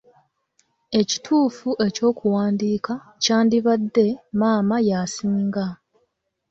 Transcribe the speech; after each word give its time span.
Ekituufu 0.99 1.69
eky'okuwandiika 1.87 2.93
kyandibadde 3.21 4.05
maama 4.39 4.77
y'asinga. 4.87 5.65